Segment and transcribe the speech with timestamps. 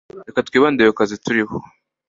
[0.27, 1.57] Reka twibande ku kazi kariho.